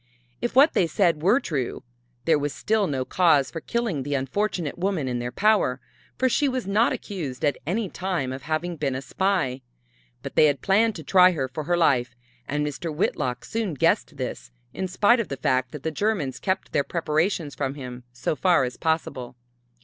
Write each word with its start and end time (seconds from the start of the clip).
If 0.41 0.55
what 0.55 0.73
they 0.73 0.87
said 0.87 1.21
were 1.21 1.39
true, 1.39 1.83
there 2.25 2.39
was 2.39 2.55
still 2.55 2.87
no 2.87 3.05
cause 3.05 3.51
for 3.51 3.61
killing 3.61 4.01
the 4.01 4.15
unfortunate 4.15 4.79
woman 4.79 5.07
in 5.07 5.19
their 5.19 5.31
power, 5.31 5.79
for 6.17 6.27
she 6.27 6.49
was 6.49 6.65
not 6.65 6.91
accused 6.91 7.45
at 7.45 7.59
any 7.67 7.87
time 7.87 8.33
of 8.33 8.41
having 8.41 8.77
been 8.77 8.95
a 8.95 9.01
spy. 9.03 9.61
But 10.23 10.33
they 10.35 10.45
had 10.47 10.63
planned 10.63 10.95
to 10.95 11.03
try 11.03 11.33
her 11.33 11.47
for 11.47 11.65
her 11.65 11.77
life, 11.77 12.15
and 12.47 12.65
Mr. 12.65 12.91
Whitlock 12.91 13.45
soon 13.45 13.75
guessed 13.75 14.17
this, 14.17 14.49
in 14.73 14.87
spite 14.87 15.19
of 15.19 15.27
the 15.27 15.37
fact 15.37 15.71
that 15.71 15.83
the 15.83 15.91
Germans 15.91 16.39
kept 16.39 16.71
their 16.71 16.83
preparations 16.83 17.53
from 17.53 17.75
him 17.75 18.03
so 18.11 18.35
far 18.35 18.63
as 18.63 18.77
possible. 18.77 19.35